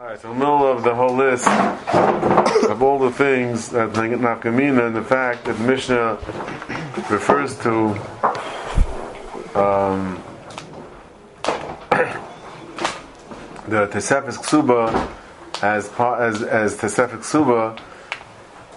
[0.00, 4.86] Alright, so in the middle of the whole list of all the things that Nakamina
[4.86, 6.14] and the fact that Mishnah
[7.10, 7.88] refers to
[9.54, 10.22] um,
[13.68, 15.12] the Tesefes Ksuba
[15.62, 17.78] as as as Tesefes Ksuba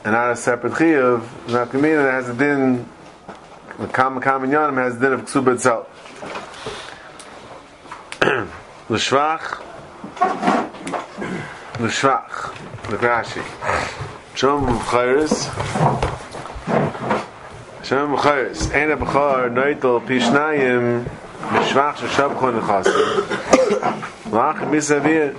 [0.04, 2.86] and not a separate Chiyav, Nakamina has a din,
[3.80, 5.88] the Kam Kam Yanim has a din of Ksuba itself.
[8.20, 8.48] the
[8.90, 9.64] L'shvach
[11.84, 12.54] משוח,
[12.92, 13.40] לגרשי.
[14.36, 15.50] שום חיירס,
[17.84, 21.04] שום חיירס, אין הבחור נויטל פי שניים
[21.52, 22.88] משוח של שום כל נכנס.
[24.32, 25.34] ואח מסביר.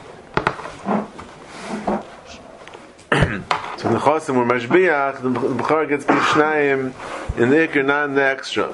[3.85, 6.91] Und nachos im Mashbiach, the Bukhar gets pi שניים
[7.37, 8.69] in the Ikernan the extra.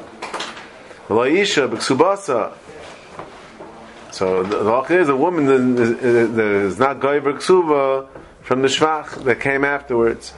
[1.09, 1.67] Weil Isha,
[4.13, 8.09] so the halacha is a woman that is not goyver ksuba
[8.43, 10.33] from the shvach that came afterwards.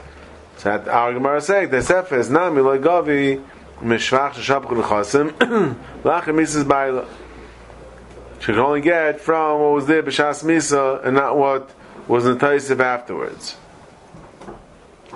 [0.57, 3.43] So at our Gemara saying the sefer is nami loy gavi
[3.79, 5.31] mishvach sheshabchu nechasim
[6.03, 7.07] lachem misas baila.
[8.39, 11.71] She could only get from what was there b'shas misa and not what
[12.07, 13.57] was in taisiv afterwards.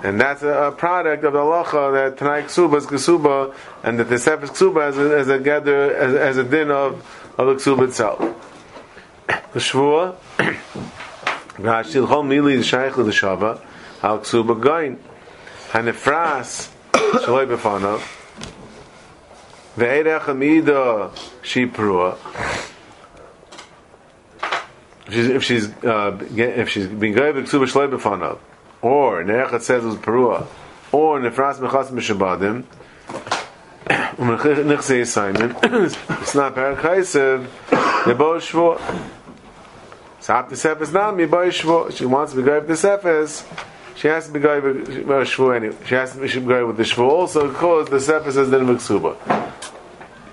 [0.02, 4.08] And that's a, a, product of the halacha that Tanai Ksuba is Ksuba, and that
[4.08, 7.04] the Sefer Ksuba as a, as a gather, as, as a din of,
[7.36, 8.47] of the Ksuba itself
[9.52, 10.16] the shvua
[11.58, 13.60] Rashi l'chol mili l'shayich l'shava
[14.02, 14.98] al ksuba goin.
[15.72, 18.00] Hanefras shaloi b'fanav
[19.76, 21.10] ve'erech amida
[21.42, 22.16] she prua
[25.06, 28.38] if she's uh, if she's been to ksuba shaloi b'fanav
[28.82, 30.46] or ne'echat says it was prua
[30.92, 32.64] or nefras mechas mishabadim
[36.22, 37.46] it's not parakaisev
[38.06, 38.78] nebo shvua
[40.28, 43.46] so after Sefes Nami, by Shvu, she wants to be going with the Sefes,
[43.96, 45.74] she has to be going with Shvu anyway.
[45.86, 49.16] She has to be going with the Shvu also because the Sefes is the Miksuba.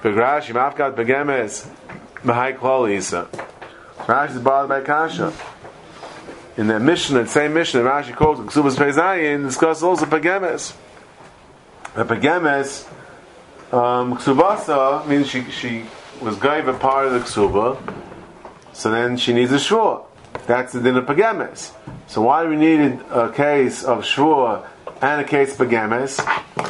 [0.01, 1.66] Begrash, Mafkat Begemes,
[2.25, 3.29] Mahai Klal Isa.
[4.00, 5.31] Rashi is bothered by Kasha.
[6.57, 10.75] In the mission, the same mission, Rashi calls Ksubas Peizayin, discuss also Pegemes.
[11.94, 12.85] The Pegemes,
[13.72, 15.85] um, Ksubasa means she, she
[16.22, 18.04] was going a part of the Ksuba,
[18.75, 20.03] so then she needs a shvur.
[20.47, 21.71] That's the din of.
[22.07, 24.67] So why do we need a case of shvur
[25.01, 26.17] and a case of pagames?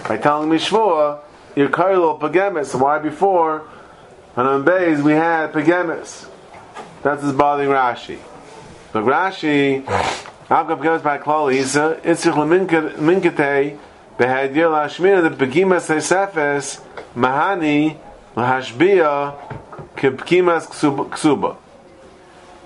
[0.08, 1.20] By telling me shvur,
[1.56, 2.68] you're kailo pagames.
[2.68, 3.68] So why before
[4.38, 6.30] on on Beis we had pagames?
[7.02, 8.20] That's what's bothering Rashi.
[8.94, 13.80] But Rashi, Avgav pagames by klal isa, itzich leminkete
[14.20, 16.82] behadir lashmir the pegimas sefes
[17.16, 17.98] mahani
[18.36, 19.36] lahashbia
[19.98, 21.58] kipkimas ksuba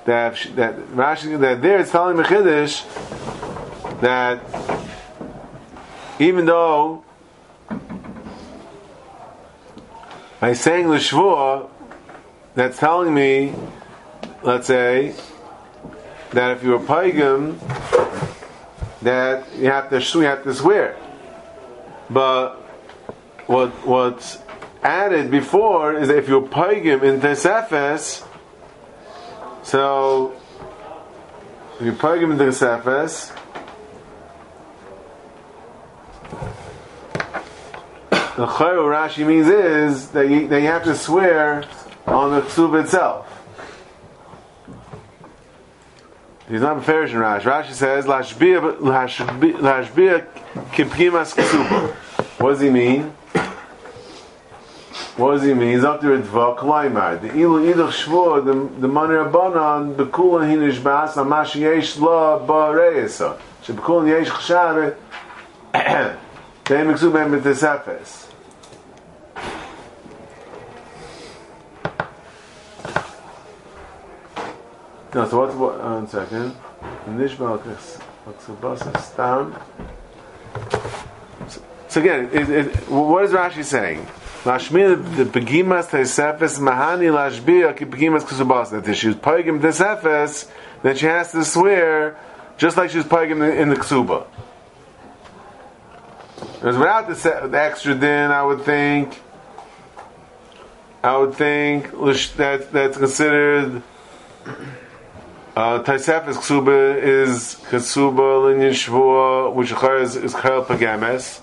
[0.06, 2.84] that that Rashi that there it's telling Mechiddish
[4.02, 4.42] that
[6.20, 7.04] even though
[10.40, 11.70] by saying the Shvuah,
[12.56, 13.54] that's telling me,
[14.42, 15.14] let's say,
[16.32, 17.60] that if you're a pagan,
[19.02, 20.98] that you have to you have to swear.
[22.10, 22.56] But
[23.48, 24.40] what what's
[24.82, 28.26] added before is that if you're pagan in Tesefes,
[29.70, 30.36] so,
[31.80, 33.32] you plug him into the surface,
[38.10, 41.66] the chayu Rashi means is that you, that you have to swear
[42.08, 43.28] on the ksuba itself.
[46.50, 47.44] He's not a Farish in Rashi.
[47.44, 48.60] Rashi says, Lashbia
[50.72, 51.94] kipkimas ksuba.
[52.42, 53.14] What does he mean?
[55.20, 55.74] What does he mean?
[55.74, 57.20] He's up there at Klaimar.
[57.20, 62.40] The ilu idach shvur, the the money rabbanon, bekulan hinish bas, amash yesh la.
[63.62, 64.96] She bekulan yesh chshare,
[65.74, 68.28] they mixu ben mit tesefes.
[75.14, 76.56] No, so what's what, one second.
[77.08, 79.54] Nishbal k'subas stam.
[81.90, 84.08] So again, it, it, what is Rashi saying?
[84.46, 88.72] Lashmir the begimas tesefes mahani lashbia ki begimas kusubas.
[88.72, 90.50] That if she was pagim tesefes,
[90.82, 92.18] then she has to swear
[92.58, 94.28] just like she was pagim in the ksuba.
[96.54, 99.22] Because without the, the, extra din, I would think,
[101.04, 103.82] I would think that that's considered.
[105.54, 111.42] Uh, ksuba is ksuba linyan which is is chayil pagames.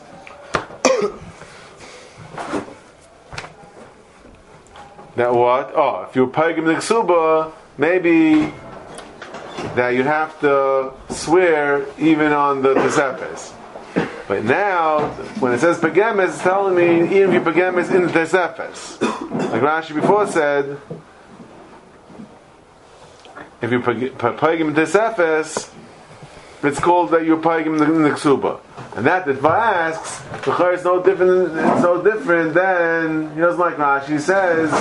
[5.16, 5.72] That what?
[5.74, 8.52] Oh, if you're pagim the ksuba, maybe
[9.74, 13.54] that you have to swear even on the Tesefes.
[14.28, 15.08] But now,
[15.40, 19.00] when it says Pagemes, it's telling me even if you Pagemes in the Tesefes.
[19.50, 20.78] Like Rashi before said,
[23.62, 25.70] if you Pagim Tesefes,
[26.62, 28.60] it's called that you're in the Ksuba.
[28.96, 31.52] And that the Gemara asks, the Chor is no different.
[31.54, 34.72] It's no different than he doesn't like Rashi says.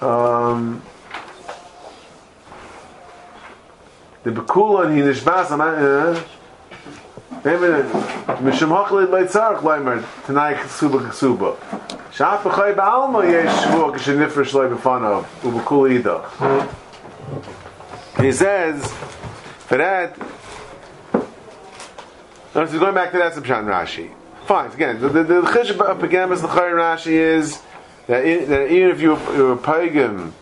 [0.00, 0.82] Um,
[4.24, 6.20] the Bekulan he nishvas uh,
[8.40, 8.72] mishum
[9.62, 10.56] leimer tonight
[12.74, 13.22] ba'alma
[18.16, 18.22] loy.
[18.24, 18.92] He says
[19.68, 20.18] for that
[22.54, 24.10] no, so going back to that Pshat Rashi
[24.46, 27.62] fine again the, the, the chish the Rashi is
[28.06, 30.34] that, in, that even if you, you're a pagan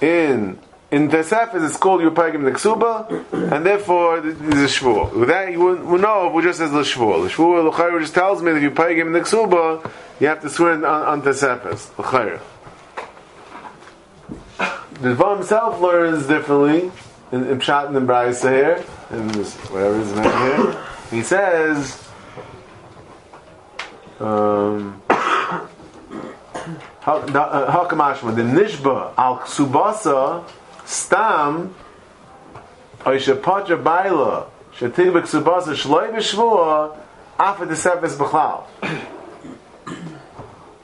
[0.00, 0.58] in
[0.90, 4.88] in the it's called Yupagim Neksuba, and therefore there's a.
[5.16, 7.26] With that, you would know if it just says the Shvuah.
[7.26, 10.74] The Shvuah, L'chayr, just tells me that if you Pagim Neksuba, you have to swear
[10.74, 12.40] on, on the Sefes, L'chayr.
[15.00, 16.92] The Dvar himself learns differently,
[17.32, 20.86] in, in Pshat and in Braisa here, in this, whatever is mentioned here.
[21.10, 22.08] He says,
[24.18, 25.02] um,
[27.02, 30.44] Hakamashma, the Nishba al Ksubasa
[30.86, 31.74] Stam
[33.04, 36.96] oy shepotja baila shetig b'ksubasa shloi b'shvua
[37.38, 38.64] afa desefes b'chlal.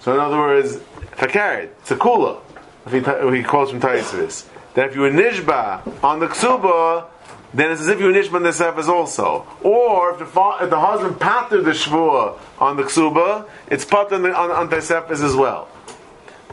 [0.00, 0.76] So in other words,
[1.16, 2.40] fakarid, it's a kula.
[2.86, 4.48] If he, if he calls from Taisvis.
[4.74, 7.06] That if you were nishba on the ksuba,
[7.54, 9.46] then it's as if you were nishba on the also.
[9.62, 14.12] Or if the, fa- if the husband pattered the shvua on the ksuba, it's put
[14.12, 15.68] on the, on, the as well.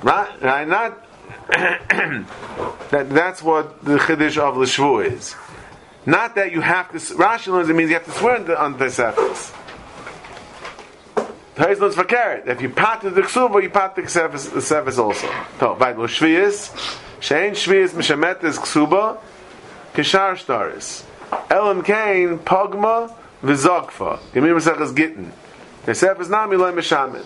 [0.02, 0.42] Right?
[0.42, 0.68] Right?
[0.68, 1.06] Not
[1.50, 5.36] that, that's what the chiddush of the shvu is.
[6.06, 7.18] Not that you have to.
[7.18, 8.90] Learns it means you have to swear on the, on the.
[11.56, 12.44] Tais learns fakir.
[12.46, 15.30] If you pat the ksuba, you pat the sefes also.
[15.60, 16.72] So, by the shviyas,
[17.20, 19.18] shein shviyas mishamet is ksuba,
[20.00, 21.04] kishar staris.
[21.52, 23.14] Elam kain pogma
[23.44, 24.20] v'zogfa.
[24.34, 25.32] Gemir mesachas gittin.
[25.86, 27.26] The sefes nami loy mishamet.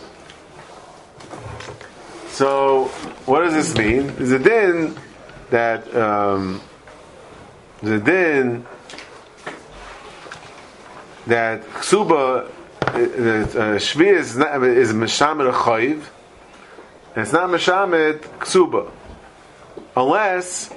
[2.30, 2.86] So,
[3.26, 4.10] what does this mean?
[4.18, 4.98] Is a din
[5.52, 6.62] that um,
[7.82, 8.66] the din
[11.28, 12.50] that ksuba
[12.82, 16.06] uh, uh shvi is is meshamed chayiv.
[17.16, 18.90] It's not meshamed ksuba
[19.96, 20.74] unless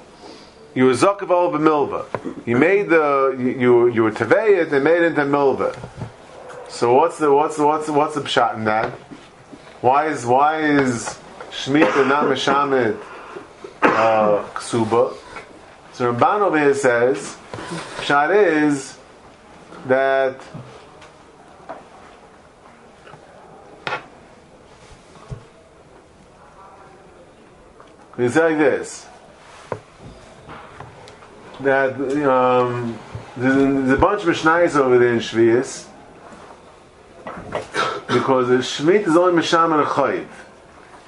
[0.76, 1.26] you were zakav
[1.58, 2.06] milva.
[2.46, 5.76] You made the you you were teveyit and made it into milva.
[6.69, 8.93] So what's the what's the what's the, what's the pshat in that?
[9.81, 11.19] Why is why is
[11.50, 13.00] Shemitah not Meshamet
[13.82, 15.14] uh, Ksuba.
[15.94, 17.37] So Ramban over here says,
[17.96, 18.99] Pshat is
[19.87, 20.38] that
[28.19, 29.06] it's like this
[31.61, 31.94] that
[32.29, 32.99] um,
[33.37, 35.88] there's, a bunch of Mishnayos over there in Shvius
[38.08, 40.29] because the Shmit is only Misham and Chayiv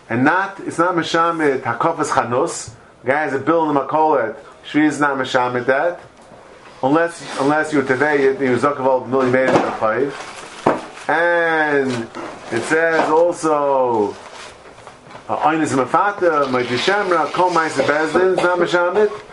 [0.09, 2.75] and not it's not meshamet hakofas chanus.
[3.05, 4.37] Guy has a bill in the makolet.
[4.71, 6.01] She is not meshamet that
[6.83, 11.05] unless unless you're today you zakaval million made in five.
[11.09, 11.91] And
[12.53, 14.13] it says also
[15.29, 19.28] Einis mafata, my tishamra, kol ma'ase bezdin, it's not meshamet.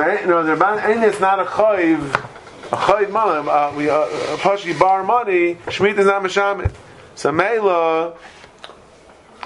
[0.00, 2.00] So you know, the Rabban, it's not a chayiv,
[2.72, 4.06] a chayiv money, uh, we uh,
[4.38, 5.56] pashi bar money.
[5.66, 6.72] Shmit is not meshamet.
[7.16, 8.16] So Mela,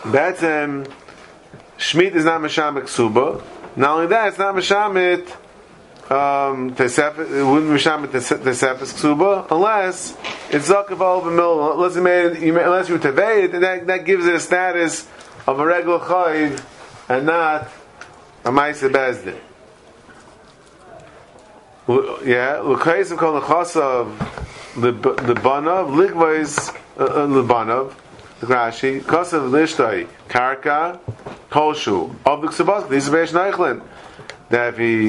[0.02, 0.88] Betzem,
[1.76, 3.42] Shmit is not Meshamet Ksuba.
[3.74, 5.26] Not only that, it's not Meshamet
[6.08, 10.16] um, it wouldn't be Meshamet Tesefes Ksuba unless
[10.50, 14.36] it's Zakav over Mil, unless, made, unless you Tevei it, and that, that gives it
[14.36, 15.08] a status
[15.48, 16.64] of a regular Chayiv
[17.08, 17.68] and not
[18.44, 19.40] a Maisa Bezdin.
[21.86, 24.34] Yeah, L'chayis called the Chasav
[24.74, 25.88] the Banav,
[26.96, 27.94] uh, uh, Libanav,
[28.40, 30.98] Rashi, Kosav Lishtai, Karka,
[31.50, 33.82] Kolshu, of the Ksubas, these are Beish Neichlin.
[34.48, 35.08] That if he,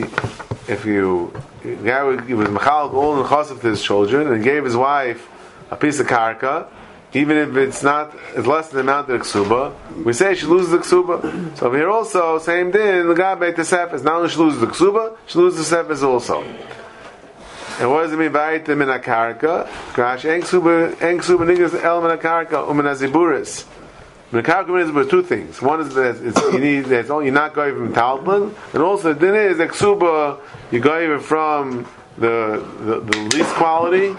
[0.71, 1.31] if you,
[1.63, 5.29] he was Machal all the Chosav to his children and gave his wife
[5.71, 6.67] a piece of Karka,
[7.15, 10.45] even if it's not, it's less than the amount of the Ksuba, we say she
[10.45, 11.57] loses the Ksuba.
[11.57, 15.17] So here also, same din, the Gabe Tesef is not only she loses the Ksuba,
[15.25, 16.43] she loses the Sefes also.
[17.79, 19.67] And what does it mean by item in a karka?
[19.93, 23.65] Crash engsuba engsuba niggas el in a karka ziburis.
[24.31, 25.61] With two things.
[25.61, 29.13] One is that it's, you need that's only you're not going from talpin, and also
[29.13, 30.39] the din is that ksuba
[30.71, 31.85] you're going from
[32.17, 34.09] the, the the least quality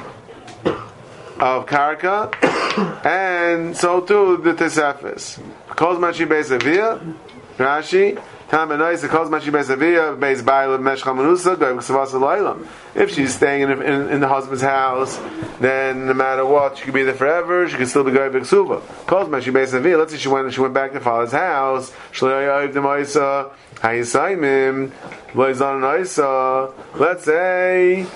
[1.38, 2.33] of karka,
[2.76, 5.40] and so too the tesefis.
[5.68, 7.14] Kos machi beisavia,
[7.56, 8.21] Rashi.
[8.49, 12.66] Tam benois the kos machi beisavia beis bayla meshcha manusa goyim ksavas alaylam.
[12.95, 15.18] If she's staying in, in, in the husband's house,
[15.59, 17.68] then no matter what, she could be there forever.
[17.68, 18.83] She could still be going b'ksuba.
[19.06, 19.99] Kos machi beisavia.
[19.99, 21.92] Let's say she went she went back to father's house.
[22.12, 24.92] Shloyayiv demoisa hayisaimim
[25.33, 28.06] loizan Let's say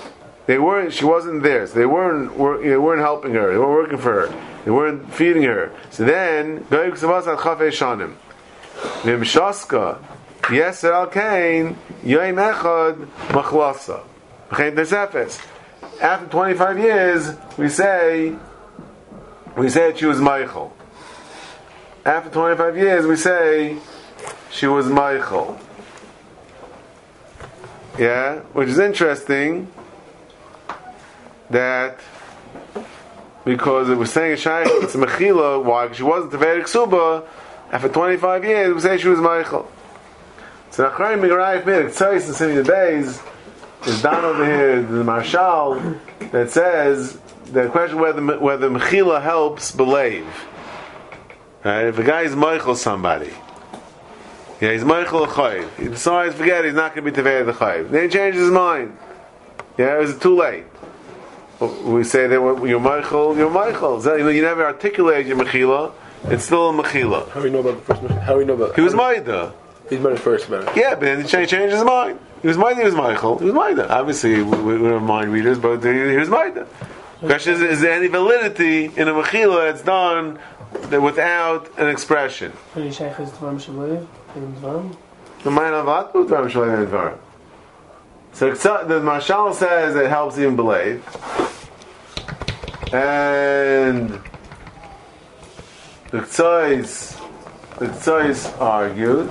[0.45, 0.93] they weren't.
[0.93, 1.67] She wasn't there.
[1.67, 2.37] So they weren't.
[2.37, 3.51] Were, they weren't helping her.
[3.51, 4.50] They weren't working for her.
[4.63, 5.71] They weren't feeding her.
[5.89, 8.15] So then, goyim ksavas al chafei shanim.
[9.03, 9.99] Vimshaska,
[10.51, 14.03] yes, al kain, yoim echad, machlasa.
[16.01, 18.35] After 25 years, we say,
[19.55, 20.75] we say she was Michael.
[22.05, 23.77] After 25 years, we say
[24.51, 25.57] she was Michael.
[27.97, 29.71] Yeah, which is interesting
[31.49, 31.99] that
[33.45, 35.85] because it was saying shaykh, it's mechila, why?
[35.85, 37.25] Because she wasn't a very ksuba,
[37.71, 39.71] after 25 years, we say she was Michael.
[40.71, 43.21] So Achrayim Migarayif made a tzais in Simi Bays
[43.85, 45.97] is down over here, the Marshal,
[46.31, 50.27] that says the question whether whether Mechila helps believe.
[51.63, 51.85] Right?
[51.85, 53.31] If a guy is Michael somebody,
[54.59, 55.69] yeah, he's Michael Chayiv.
[55.77, 57.89] He decides, forget, he's not going to be Tevei the Chayiv.
[57.89, 58.97] Then he changes his mind.
[59.77, 60.65] Yeah, it was too late.
[61.61, 64.01] We say that you're Michael, you're Michael.
[64.03, 65.93] You never articulate your Mechila.
[66.25, 67.29] It's still a mechila.
[67.29, 68.75] How do you know about the first How do you know about?
[68.75, 69.53] He was Maida.
[69.89, 70.67] He's married first, man.
[70.75, 72.19] Yeah, but then he changed, changed his mind.
[72.41, 72.79] He was Maida.
[72.79, 73.39] He was Michael.
[73.39, 73.91] He was Maida.
[73.91, 76.67] Obviously, we, we, are mind readers, but he was Maida.
[77.21, 80.39] The question is: Is there any validity in a mechila that's done
[80.89, 82.53] without an expression?
[82.73, 82.81] The
[85.45, 86.13] mind of what?
[88.33, 88.51] So
[88.85, 91.03] the Marshal says it helps even believe,
[92.91, 94.09] and
[96.09, 97.19] the Ktsois,
[97.77, 99.29] the Ktsois argues.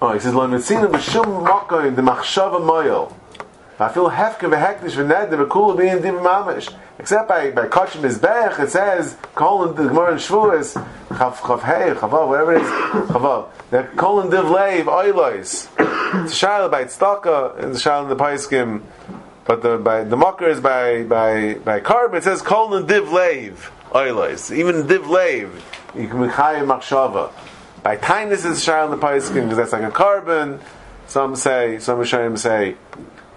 [0.00, 3.12] Oh, he says, "Lo mitzina b'shum makoy the machshava moyel."
[3.78, 6.72] I feel hefka v'hektish v'ned the v'kula being div mamish.
[6.98, 10.76] Except by by kachim mizbech, it says kolon the gemara in Shavuos
[11.10, 15.68] chav chav hey chavav whatever it is chavav the kolon div leiv oilois.
[16.24, 18.82] It's a shayla by tzedakah and the shayla in the paiskim.
[19.44, 22.18] But the by the mocker is by by by carbon.
[22.18, 24.54] It says kolon div leiv oilos.
[24.54, 25.64] Even div lave,
[25.94, 27.32] you can mechayim machshava.
[27.82, 30.60] By kindness is shar on the paiskin because that's like a carbon.
[31.06, 32.74] Some say, some Rishonim say,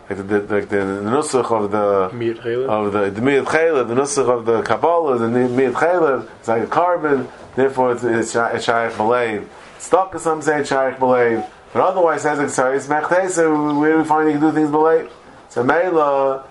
[0.09, 4.27] like the, the, like the, the nusach of the of the the chaylev, the nusach
[4.27, 7.27] of the kabbalah, the miyat chaylev, it's like a carbon.
[7.55, 9.47] Therefore, it's it's, it's shaykh.
[9.77, 12.87] Stock, some say shaykh balev, but otherwise, as it's sorry, it's.
[12.87, 15.09] Where do we find you can do things balev?
[15.49, 16.45] So meila.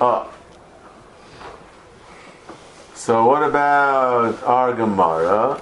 [0.00, 0.30] Oh,
[3.08, 5.58] so what about our Gemara?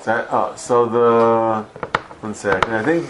[0.00, 1.62] So, oh, ah, so the
[2.22, 2.74] one second.
[2.74, 3.06] I think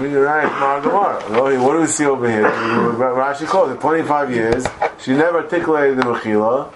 [0.00, 1.20] you're right our Gemara.
[1.58, 2.44] What do we see over here?
[2.44, 4.66] Rashi calls it 25 years.
[5.00, 6.72] She never articulated the Mechila.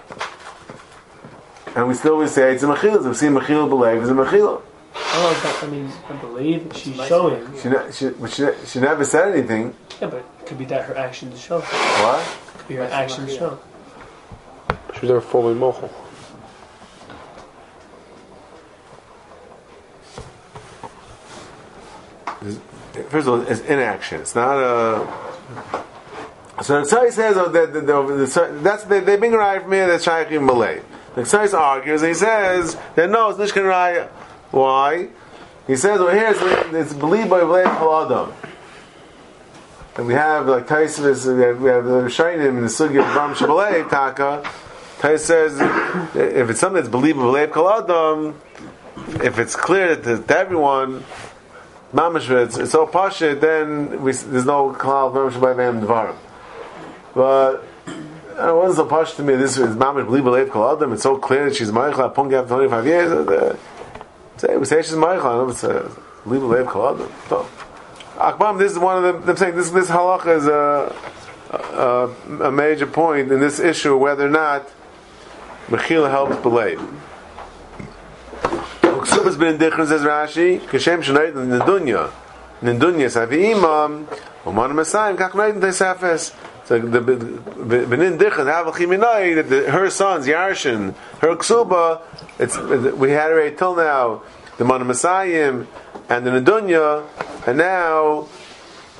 [1.80, 3.02] And we still would say it's a Mechila.
[3.02, 4.60] We see Mechila believe it's a Mechila.
[4.94, 7.58] Oh, that means I believe she's showing.
[7.58, 9.75] She, ne- she, she, she never said anything.
[9.99, 11.60] Yeah, but it could be that her actions show.
[11.60, 12.37] What?
[12.68, 13.58] Your actions show.
[14.92, 15.90] She was never fully mochel.
[23.08, 24.20] First of all, it's inaction.
[24.20, 25.82] It's not a.
[26.62, 29.72] So the Tzai says oh, that the, the, the, that's they, they bring raya from
[29.72, 30.82] here that's Shaykhim Malay.
[31.14, 34.09] The Tzai argues and he says that no, it's Nishkan Raya.
[34.50, 35.09] Why?
[35.67, 36.33] He says well here
[36.79, 38.35] it's, believed by Vlad Adam.
[39.97, 41.26] And we have like Taisvis,
[41.61, 44.49] we have the Shainim in the Sugi of Ram Shabbalei Taka.
[45.00, 45.59] Tais says
[46.14, 48.35] if it's something that's believable, Kaladam,
[49.25, 51.02] if it's clear to, to everyone,
[51.93, 56.17] Mamash, it's, so pasha, then we, there's no Kalal Ram Shabbalei Vam Dvarim.
[57.14, 57.64] But
[58.49, 59.37] it wasn't so pasha to me.
[59.37, 60.94] This is Mamash believable Kaladam.
[60.94, 62.14] It's so clear that she's Meichel.
[62.14, 63.12] Pungi after 25 years.
[63.12, 63.56] Uh,
[64.37, 65.50] say we say she's Meichel.
[65.50, 65.90] It's uh,
[66.25, 67.47] a believable Kaladam.
[68.20, 70.94] Akbam, this is one of the, I'm saying this, this halacha is a,
[71.50, 74.68] a, a, major point in this issue whether or not
[75.68, 76.78] Mechila helps believe.
[78.82, 82.12] Uksubas bin Dichron says Rashi, Kashem Shanayt in the dunya.
[82.61, 84.06] In the dunya, Savi Imam,
[84.44, 86.35] Uman Masayim, Kach Nayt in Tesafes.
[86.70, 92.00] The benin dichan avachim that her sons Yarshin, her ksuba.
[92.38, 92.56] It's
[92.96, 94.22] we had already till now
[94.56, 95.64] the Messiah
[96.08, 97.04] and the Nadunya,
[97.44, 98.28] and now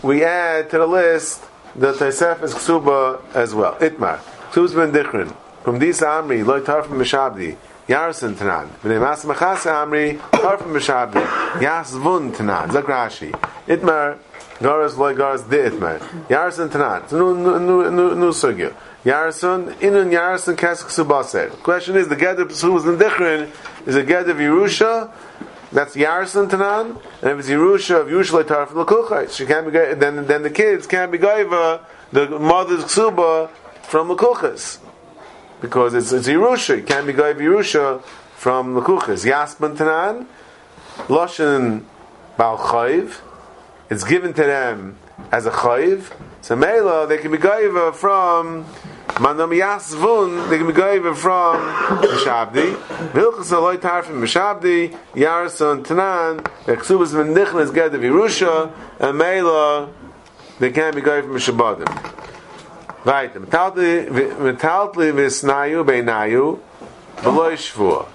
[0.03, 1.45] we add to the list
[1.77, 3.77] the Taisefes ksuba as well.
[3.77, 4.19] Itmar
[4.51, 7.57] ksuba's ben from this Amri loy tar from Mishabdi.
[7.87, 8.69] Yarson Tanan.
[8.83, 11.61] B'nei Mas Machas Amri, tar from Mishabdi.
[11.61, 12.69] Yas Vun Tanan.
[13.67, 14.19] Itmar,
[14.61, 15.99] Garas loy Garas de Itmar.
[16.29, 17.05] Yarson Tanan.
[17.05, 18.75] It's a new, new, new, new, sugya.
[19.05, 21.51] Yarson, Inun Yarson Kesk Subaser.
[21.63, 23.51] Question is, the Geder Pesuvas in Dichrin
[23.87, 25.11] is a Geder of Yerusha,
[25.73, 29.73] that's Yarson Tanan, and if it's Yerusha of Yerusha Tar from Lakuchai, she can't be,
[29.73, 31.81] then, then the kids can't be Gaiva,
[32.13, 33.49] the mother's Ksuba
[33.83, 34.79] from Lakuchas
[35.61, 36.79] because it's, it's Yerusha.
[36.79, 38.03] It can't be Goy Yerusha
[38.37, 39.25] from Lakuchas.
[39.25, 40.27] Yasman Tanan,
[41.07, 41.85] Loshen
[42.37, 43.21] Bal Chayiv.
[43.91, 44.97] It's given to them
[45.33, 46.13] as a Chayiv.
[46.43, 48.65] So Mela, they can be Goyva from
[49.17, 51.57] Manam Yasvun, they can be Goyva from
[52.01, 52.77] Mishabdi.
[53.11, 58.71] Vilchas Aloy Tar from Mishabdi, Yarson Tanan, the Ksubas Mendichnas Ged of Yerusha,
[59.01, 59.91] and Mela,
[60.61, 61.89] they can't be Goyva from Mishabadim.
[63.05, 66.61] Right, metaltli v'snayu beinayu
[67.17, 68.07] v'lo yishvua.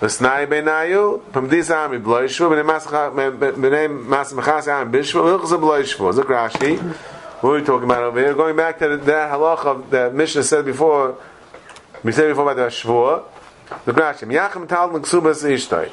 [0.00, 6.14] V'snayu beinayu from this army v'lo yishvua b'nei mas mechas am b'shvua v'chaz v'lo yishvua.
[6.14, 6.78] Zok Rashi.
[7.42, 8.32] What are we talking about over here?
[8.32, 11.18] Going back to that halacha that Mishnah said before.
[12.02, 13.24] We said before about the shvua.
[13.84, 14.26] Zok Rashi.
[14.26, 15.90] Miyachem metaltli ksubas ishtay.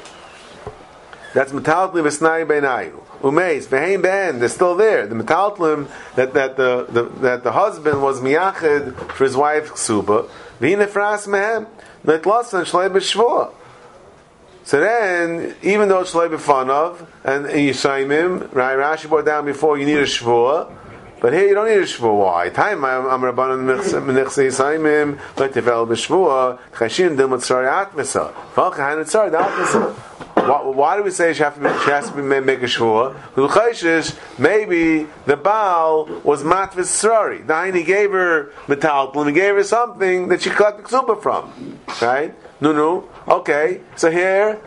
[1.34, 3.02] That's metaltli v'snayu beinayu.
[3.20, 4.38] Umeis v'hein ben.
[4.38, 5.06] They're still there.
[5.06, 10.30] The metaltlim that that the, the that the husband was miyached for his wife ksuba.
[10.62, 11.66] V'hin efras mehem.
[12.06, 13.52] Netlasan shlei b'shvua.
[14.68, 18.76] So then, even though it's shlei b'fanav and yishayimim, right?
[18.76, 20.70] Rashi brought down before you need a shvua.
[21.22, 22.18] But here you don't need a shvua.
[22.18, 22.50] Why?
[22.50, 28.30] Time I'm I'm rabbanon menichse yisayimim let tevel b'shvua chashin dim tzari atmesa.
[28.52, 29.94] V'al kahan tzari atmesa.
[30.46, 32.60] Why, why do we say she, have to be, she has to be ma- make
[32.60, 33.16] a shvua?
[33.38, 37.46] L'chayshish, maybe the Baal was matvis srari.
[37.46, 41.78] Then he gave her metaltal, he gave her something that she collected ksuba from.
[42.02, 42.34] Right?
[42.60, 43.08] No, no.
[43.26, 43.80] Okay.
[43.96, 44.60] So here,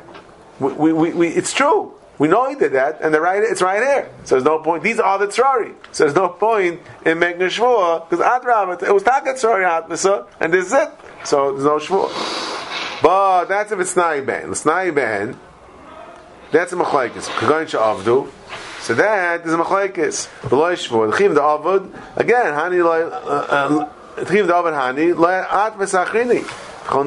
[0.59, 1.93] we, we, we, it's true.
[2.21, 4.11] We know he did that, and the right, it's right here.
[4.25, 4.83] So there's no point.
[4.83, 5.73] These are the tzrari.
[5.91, 10.27] So there's no point in making a shvua because adrav it was takat tzrari atmisa,
[10.39, 10.89] and this is it.
[11.23, 13.01] So there's no shvua.
[13.01, 14.49] But that's if it's snai ben.
[14.51, 15.35] The snai ben,
[16.51, 17.27] that's a machlekes.
[17.27, 18.29] Kagoyin avdu.
[18.81, 20.29] So that is a machlekes.
[20.47, 21.09] Beloy shvur.
[21.09, 22.53] The chiv the avud again.
[22.53, 23.01] Hani loy.
[23.01, 25.41] Uh, uh, the chiv the avud hani loy.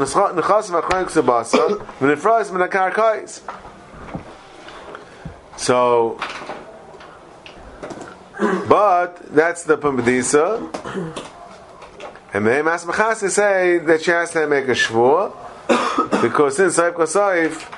[5.56, 6.18] So,
[8.68, 10.58] but that's the pumbedisa.
[12.32, 15.32] And they Mehem Asmachas say that she has to make a shvur
[16.22, 17.70] because since Saif Kosaif,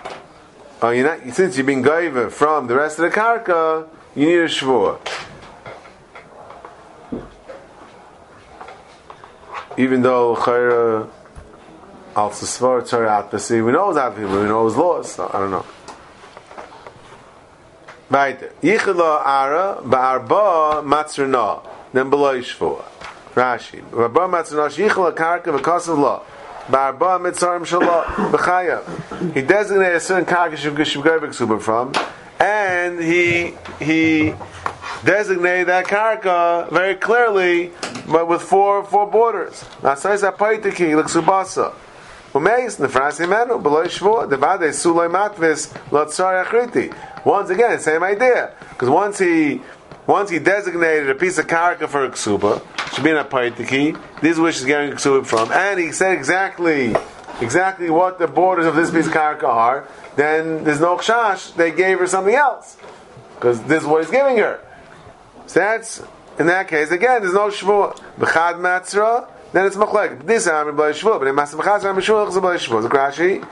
[0.83, 4.39] uh, you're not, since you've been gaiva from the rest of the karka, you need
[4.39, 4.99] a shvur.
[9.77, 11.11] Even though chayra
[12.17, 15.17] al sasvar tzari atpasi, we know it's out people, we know it's lost.
[15.17, 15.67] So, I don't know.
[18.09, 18.53] Weiter.
[18.63, 21.61] Yichela ara ba'arba matzrna,
[21.93, 22.83] then below shvur.
[23.35, 23.83] Rashi.
[23.91, 26.23] Ba'arba matzrna shichela karka v'kasav la.
[26.69, 29.35] Ba'arba mitzarim shala b'chayav.
[29.35, 31.93] He designated a certain karka shivgavik super from,
[32.41, 34.35] and he he
[35.05, 37.73] designated that karka very clearly,
[38.09, 39.65] but with four four borders.
[39.83, 41.75] Nasais apaitiki l'ksubasa.
[41.75, 41.86] Umeis nefrasi
[47.25, 48.55] Once again, same idea.
[48.71, 49.61] Because once he
[50.07, 52.63] once he designated a piece of karka for a ksuba,
[52.95, 54.01] should be in a paitiki.
[54.21, 56.95] This is where she's getting ksuba from, and he said exactly
[57.41, 59.89] exactly what the borders of this piece of karka are.
[60.17, 61.55] Then there's no chash.
[61.55, 62.77] They gave her something else
[63.35, 64.61] because this is what he's giving her.
[65.47, 66.03] So that's
[66.39, 67.23] in that case again.
[67.23, 67.97] There's no shvur.
[68.19, 69.29] B'chad matzra.
[69.53, 70.27] Then it's machlek.
[70.27, 72.83] This army b'lay shvur, but in mas b'chad army shvur it's b'lay shvur.
[72.89, 73.47] Zakrashi.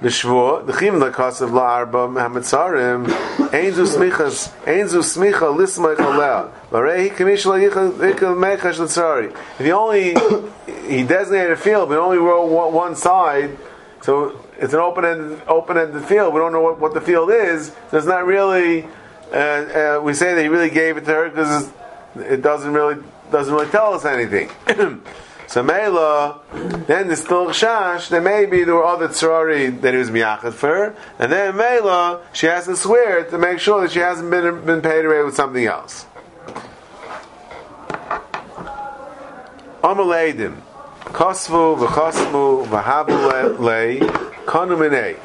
[0.00, 3.06] B'shvur, the chim lekasav la'arba hametzarim,
[3.52, 7.92] ein zu smichas, ein zu smicha lismach aleh, v'rei kamish la'yichal
[8.34, 9.30] mechash l'tzari.
[9.58, 10.14] He only,
[10.88, 13.58] he designated a field, but only wrote one side,
[14.00, 17.98] so it's an open-ended, open-ended field, we don't know what, what the field is, so
[17.98, 18.86] it's not really,
[19.32, 21.70] uh, uh, we say that he really gave it to her because
[22.16, 24.50] it doesn't really, doesn't really tell us anything.
[25.46, 30.10] so Mela, then there's still Shash, then maybe there were other Tzorari that he was
[30.10, 30.68] miyachet for.
[30.68, 34.64] Her, and then Mela, she has to swear to make sure that she hasn't been,
[34.64, 36.06] been paid away with something else.
[39.82, 40.60] Amaleidim,
[41.06, 43.98] Kosvu, V'chosmu, V'habu Lei,
[44.44, 45.16] Konuminei,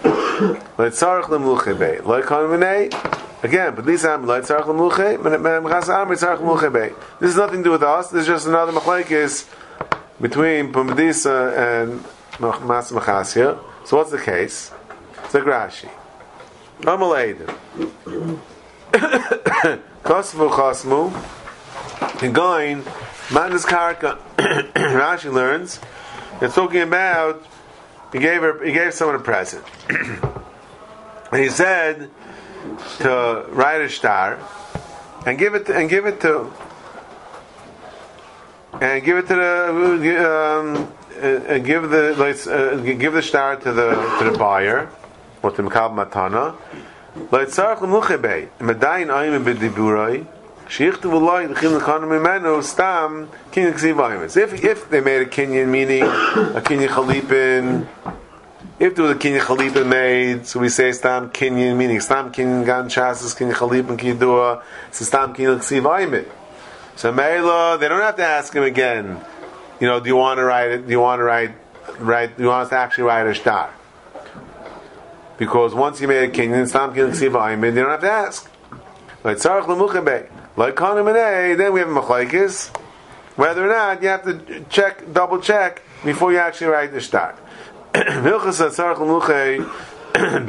[0.77, 3.14] Letzarech Lemluchibei, Lei Konuminei,
[3.45, 3.85] Again, but.
[3.85, 4.07] This is
[7.37, 8.09] nothing to do with us.
[8.09, 9.47] This is just another machlekes
[10.19, 12.03] between Pumbedisa and
[12.39, 13.59] Mas Machasia.
[13.85, 14.71] So what's the case?
[15.25, 15.87] It's like Rashi.
[16.81, 17.55] Amaleidim.
[20.03, 22.23] Kosvu chosmu.
[22.23, 22.81] And going,
[23.29, 24.17] Mandas Karka,
[24.73, 25.79] Rashi learns,
[26.39, 27.45] they're talking about
[28.11, 29.63] he gave her he gave someone a present.
[29.89, 32.09] and he said
[32.99, 34.39] to write a star
[35.25, 36.51] and give it and give it to
[38.81, 43.89] and give it to the um, and give the uh, give the star to the
[44.19, 44.89] to the buyer
[45.41, 46.55] or to Mekab Matana.
[47.31, 50.27] Leitzarch l'muchebei, medayin ayim b'diburai,
[50.67, 56.03] Shichtu v'loi l'chim l'kanu mimenu stam kinyan ksiv If if they made a kinyan meaning
[56.03, 57.87] a kinyan chalipin,
[58.79, 62.65] if there was a kinyan chalipin made, so we say stam kinyan meaning stam kinyan
[62.65, 66.25] gan chassis kinyan chalipin kidua, so stam kinyan ksiv
[66.95, 69.19] So Mela, they don't have to ask him again.
[69.79, 70.85] You know, do you want to write it?
[70.85, 71.51] Do you want to write
[71.99, 72.37] write?
[72.37, 73.73] Do you want us to actually write a star?
[75.37, 78.49] Because once you made a kinyan, stam kinyan ksiv they don't have to ask.
[79.23, 82.69] Like tzarich lemuchem like Khanim then we have Machlaikis,
[83.35, 87.01] whether or not you have to check, double check before you actually write the
[88.71, 88.97] start.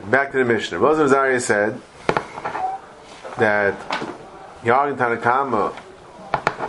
[0.10, 0.78] Back to the Mishnah.
[0.78, 1.80] Rosam Zariah said
[3.38, 3.78] that
[4.62, 5.72] Yarin Tanakama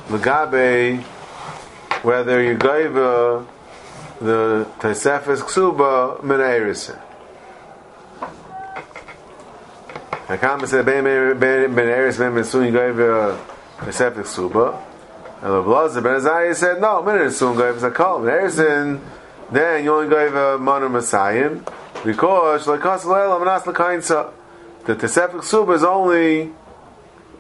[0.08, 1.02] Lagabe
[2.04, 3.46] whether you gave the
[4.80, 6.40] Tesefes Ksuba Min
[10.28, 13.38] Hakam said ben ben ben Eres ben ben Sun gave a
[13.80, 14.91] Pesefik Suba.
[15.42, 18.24] And the Blazer ben Azariah said no, ben Sun gave a call.
[18.24, 19.02] Ben Erison
[19.52, 21.60] then you only gave a Manu Messiah
[22.06, 24.32] because like Kasalel Amanas Lakainsa uh,
[24.86, 26.52] the Tesefik Suba is only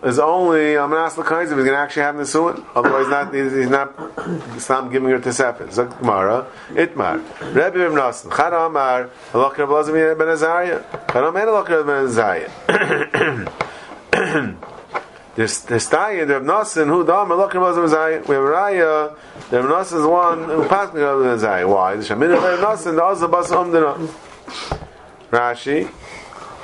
[0.04, 2.66] is only ask the kinds if he's gonna actually have the Nisuin.
[2.76, 3.94] Otherwise, not he's not
[4.56, 5.70] Islam giving her Tesefin.
[5.70, 7.22] Zok Gemara, Itmar,
[7.54, 12.06] Rebbe Ibn Nasan, Chad Amar, Halach Reb Lazar ben Azariah, Chad Amar Halach Reb ben
[12.06, 12.50] Azariah.
[15.36, 18.22] There's this the Stayin Reb Nasan who Halach Reb Lazar ben Azariah.
[18.28, 19.15] We have Raya.
[19.52, 21.67] Reb Nasan is one who passed me ben Azariah.
[21.67, 21.96] Why?
[21.96, 24.10] The Shamin Reb Nasan the Azza Bas Umdina.
[25.32, 25.89] Rashi.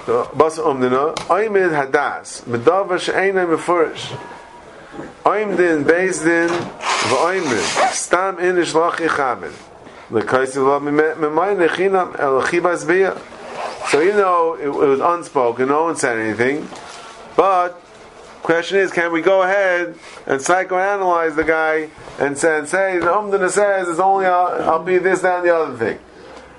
[0.08, 4.17] The Bas umdina, oimid hadas, medavar she'ena mefurish.
[5.25, 9.51] Oimdin, bezdin, v'oimid, stam inish lach ichamin.
[10.10, 13.19] L'kaisi lo mimayin lechinam el chibas biyah.
[13.89, 16.69] So even though it, it was unspoken, no one said anything,
[17.36, 17.77] but
[18.47, 19.88] question is, can we go ahead
[20.25, 24.83] and psychoanalyze the guy and say, and say the Umdana says it's only I'll, I'll
[24.83, 25.99] be this, that, and the other thing.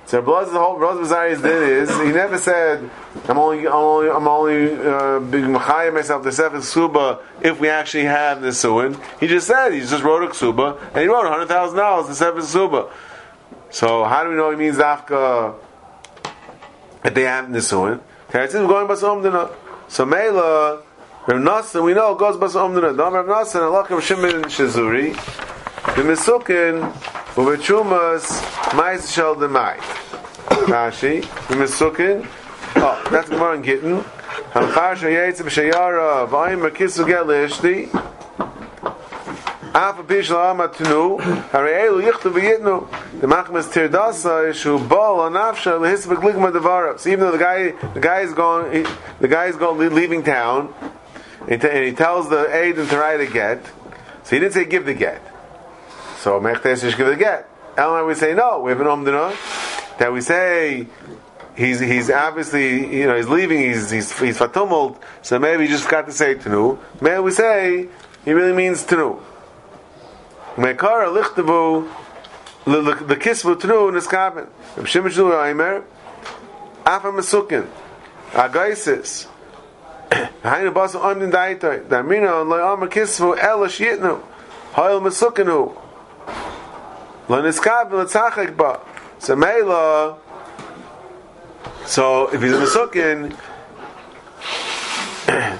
[0.04, 2.90] So Blaz the whole Blaz Bazari's did is he never said
[3.26, 8.42] I'm only I'm only I'm only uh, myself the seventh suba if we actually have
[8.42, 8.98] the suin.
[9.18, 12.14] He just said he just wrote a suba and he wrote hundred thousand dollars the
[12.14, 12.90] seventh suba.
[13.70, 15.54] So how do we know he means dafka
[17.02, 18.00] that they have the suin?
[18.28, 19.50] Okay, says we're going basam dina.
[19.88, 20.82] So Mela
[21.28, 22.94] Rav Nassan we know goes basam dina.
[22.94, 25.14] Dam Rav Nassan Alakam Shimon shizuri,
[25.94, 26.90] the Misukin
[27.34, 29.76] Ubechumas Mais Shel Demai.
[30.70, 32.26] Rashi, the Misukin.
[32.76, 33.98] Oh, that's Gemara in Gittin.
[34.54, 37.94] Hamchar Shayetz B'Shayara V'ayim Merkisu Gel Ishti.
[39.74, 41.20] Afa Pish La'ama Tunu.
[41.50, 43.20] Hari'elu Yichtu V'Yitnu.
[43.20, 46.98] The Machmas Tirdasa Ishu Bol Anafsha Lehis V'Gligma Devara.
[46.98, 50.22] So even though the guy, the guy is going, he, the guy is going, leaving
[50.24, 50.72] town,
[51.48, 53.64] and he tells the aide to write a get,
[54.22, 55.22] so he didn't say give the get.
[56.18, 57.48] So mechtes is give the get.
[57.76, 58.60] Elmar we say no.
[58.60, 59.34] We have an omdana
[59.98, 60.88] that we say
[61.56, 63.58] he's he's obviously you know he's leaving.
[63.58, 65.00] He's he's he's fatumult.
[65.22, 66.78] So maybe he just forgot to say tenu.
[67.00, 67.88] Maybe we say
[68.24, 69.20] he really means tenu.
[70.56, 71.88] Mekara lichtavu
[72.64, 74.48] the kisvu tenu niskaben.
[74.76, 75.82] Shimish nu aimer
[76.84, 77.66] afa mesukin
[78.32, 79.28] agaisis.
[80.42, 81.88] Hainu basu omdin daitoy.
[81.88, 84.20] Damina on loy amar kisvu elish yitnu.
[84.72, 85.74] Hoil mesukinu.
[87.28, 88.80] Lo niskav v'letzachek ba.
[89.20, 90.16] So Mela,
[91.84, 93.36] so if he's a Mesukin,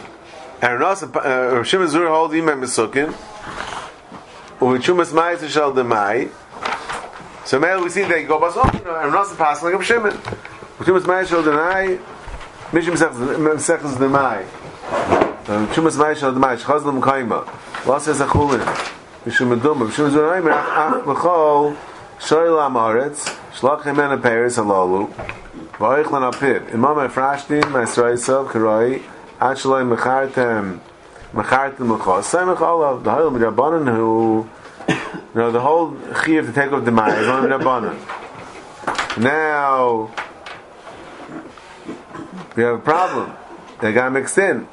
[0.63, 3.13] and Rav uh, Shimon Zur holds him a Mesukin,
[4.61, 6.31] u'vichumas ma'is shel demai,
[7.45, 10.13] so Mela we see they go bas and Rav pass like a Shimon.
[10.13, 11.99] U'vichumas ma'is shel demai,
[12.71, 14.47] Mishim Mesechus demai.
[15.49, 17.47] U'vichumas ma'is shel demai, shchaz l'mkayma.
[17.87, 18.61] What says a chulin?
[19.25, 19.87] Mishum meduma.
[19.89, 21.77] Mishum zunayim ach l'chol
[22.19, 25.09] shoyl amaretz shlach hemen aperis halalu
[25.79, 26.63] v'oich lan apir.
[26.75, 29.03] Imam efrashtin ma'esrayisav karoi
[29.41, 30.81] ad shaloi mechartem
[31.33, 32.23] mechartem l'chol.
[32.23, 34.47] Same olav the whole midrabanan who
[35.35, 37.97] you the whole chiyuv to take off ma'ay is on midrabanan.
[39.19, 40.11] Now
[42.55, 43.33] we have a problem.
[43.81, 44.67] They got mixed in.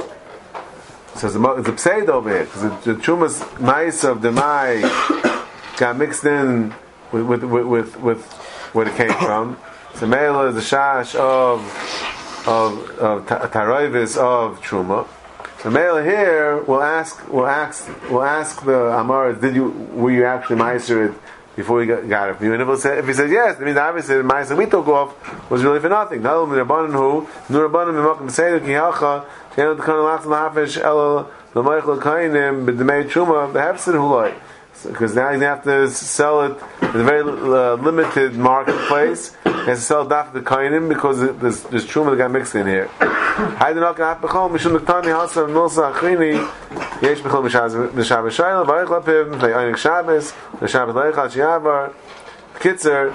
[1.15, 4.31] So it's a, it's a pseid over here because the, the chumas mice of the
[4.31, 4.81] mai
[5.77, 6.73] got mixed in
[7.11, 8.25] with with with, with, with
[8.73, 9.57] where it came from.
[9.95, 11.61] So mela is the shash of
[12.47, 15.07] of of ta- taroivis of truma.
[15.61, 20.25] So mela here will ask will ask will ask the amar, did you were you
[20.25, 21.15] actually meiser it
[21.55, 22.53] before you got, it from you?
[22.53, 25.49] And if, he if he says yes, that means obviously the meiser we took off
[25.49, 26.21] was really for nothing.
[26.21, 31.29] Not only rabbanon who nur rabbanon mimakim seder ki halcha she'enu t'kan lachs lahafish elo
[31.53, 34.33] l'moich l'kainim b'demei truma behefsin huloi.
[34.83, 39.35] Because now to have to sell it in a very uh, limited marketplace.
[39.65, 42.88] Has to sell after the kainim because there's, there's truma that got mixed in here.
[42.88, 46.36] Hayden al kanat b'chol mishum l'ktani hasa milsa achrini
[47.01, 51.93] yesh b'chol m'shav shayla v'ayich lapiv m'tay aynik shabbos m'shabbos leichal shiavar
[52.60, 53.13] Kitzer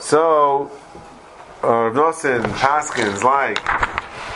[0.00, 0.70] so
[1.62, 3.58] uh, Nosin Paskins like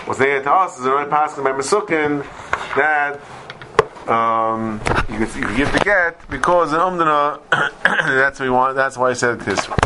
[0.08, 2.26] what's there to us is already Paskin by Mesukin
[2.74, 3.20] that
[4.10, 7.40] um, you, could, you could give the get because in Umdana
[7.84, 8.74] that's what we want.
[8.74, 9.68] That's why I said this.